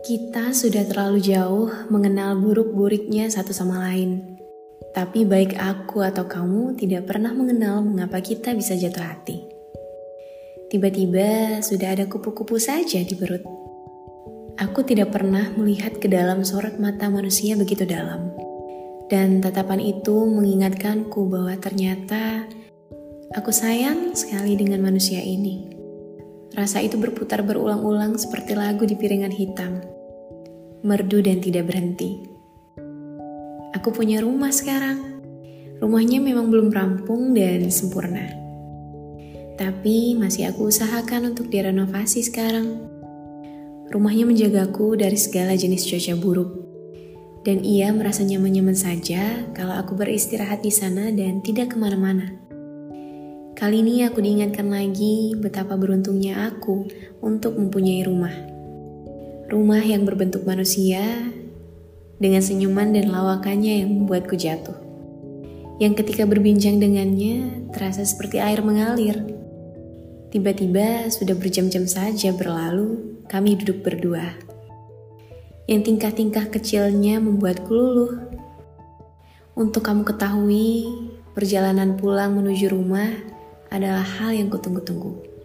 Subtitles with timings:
[0.00, 4.40] Kita sudah terlalu jauh mengenal buruk-buruknya satu sama lain.
[4.96, 9.44] Tapi baik aku atau kamu tidak pernah mengenal mengapa kita bisa jatuh hati.
[10.72, 13.44] Tiba-tiba sudah ada kupu-kupu saja di perut.
[14.56, 18.32] Aku tidak pernah melihat ke dalam sorot mata manusia begitu dalam.
[19.12, 22.48] Dan tatapan itu mengingatkanku bahwa ternyata
[23.36, 25.76] aku sayang sekali dengan manusia ini.
[26.56, 29.89] Rasa itu berputar berulang-ulang seperti lagu di piringan hitam.
[30.80, 32.24] Merdu dan tidak berhenti.
[33.76, 35.20] Aku punya rumah sekarang.
[35.76, 38.32] Rumahnya memang belum rampung dan sempurna.
[39.60, 42.80] Tapi masih aku usahakan untuk direnovasi sekarang.
[43.92, 46.50] Rumahnya menjagaku dari segala jenis cuaca buruk.
[47.44, 52.40] Dan ia merasa nyaman-nyaman saja kalau aku beristirahat di sana dan tidak ke mana-mana.
[53.52, 56.88] Kali ini aku diingatkan lagi betapa beruntungnya aku
[57.20, 58.49] untuk mempunyai rumah.
[59.50, 61.02] Rumah yang berbentuk manusia
[62.22, 64.78] dengan senyuman dan lawakannya yang membuatku jatuh.
[65.82, 69.18] Yang ketika berbincang dengannya terasa seperti air mengalir.
[70.30, 74.38] Tiba-tiba sudah berjam-jam saja berlalu, kami duduk berdua.
[75.66, 78.22] Yang tingkah-tingkah kecilnya membuatku luluh.
[79.58, 80.94] Untuk kamu ketahui,
[81.34, 83.10] perjalanan pulang menuju rumah
[83.66, 85.39] adalah hal yang kutunggu-tunggu.